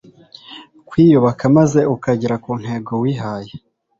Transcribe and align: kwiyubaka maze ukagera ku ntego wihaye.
kwiyubaka 0.87 1.43
maze 1.57 1.79
ukagera 1.95 2.35
ku 2.43 2.51
ntego 2.61 2.91
wihaye. 3.01 3.51